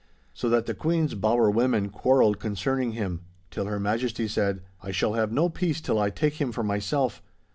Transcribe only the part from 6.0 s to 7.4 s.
take him for myself.